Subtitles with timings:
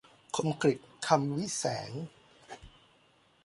[0.35, 0.77] คมกฤษ
[1.07, 1.91] คำวิแสง